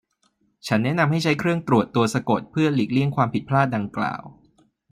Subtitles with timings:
[0.67, 4.21] ฉันแนะนำให้ใช้เครื่องตรวจตัวสะกดเพื่อหลีกเลี่ยงความผิดพลาดดังกล่าว